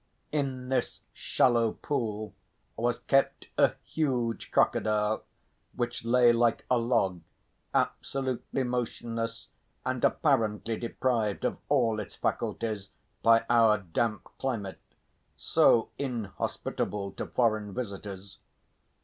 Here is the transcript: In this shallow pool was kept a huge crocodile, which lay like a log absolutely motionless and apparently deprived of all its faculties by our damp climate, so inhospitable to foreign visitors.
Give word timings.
In 0.31 0.69
this 0.69 1.01
shallow 1.13 1.73
pool 1.73 2.33
was 2.75 2.97
kept 2.97 3.45
a 3.55 3.73
huge 3.83 4.49
crocodile, 4.49 5.23
which 5.75 6.03
lay 6.03 6.33
like 6.33 6.65
a 6.71 6.79
log 6.79 7.21
absolutely 7.71 8.63
motionless 8.63 9.49
and 9.85 10.03
apparently 10.03 10.75
deprived 10.75 11.45
of 11.45 11.57
all 11.69 11.99
its 11.99 12.15
faculties 12.15 12.89
by 13.21 13.45
our 13.47 13.77
damp 13.77 14.23
climate, 14.39 14.81
so 15.37 15.91
inhospitable 15.99 17.11
to 17.11 17.27
foreign 17.27 17.71
visitors. 17.71 18.39